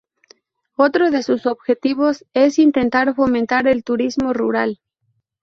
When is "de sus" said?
1.11-1.45